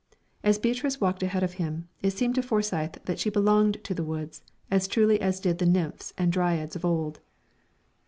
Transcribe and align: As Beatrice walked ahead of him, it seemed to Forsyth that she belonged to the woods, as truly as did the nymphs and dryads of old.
As 0.41 0.57
Beatrice 0.57 0.99
walked 0.99 1.21
ahead 1.21 1.43
of 1.43 1.53
him, 1.61 1.87
it 2.01 2.09
seemed 2.09 2.33
to 2.33 2.41
Forsyth 2.41 2.97
that 3.05 3.19
she 3.19 3.29
belonged 3.29 3.83
to 3.83 3.93
the 3.93 4.03
woods, 4.03 4.41
as 4.71 4.87
truly 4.87 5.21
as 5.21 5.39
did 5.39 5.59
the 5.59 5.67
nymphs 5.69 6.11
and 6.17 6.31
dryads 6.33 6.75
of 6.75 6.83
old. 6.83 7.19